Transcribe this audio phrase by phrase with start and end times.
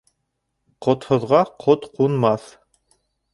[0.85, 2.49] Ҡотһоҙға ҡот ҡунмаҫ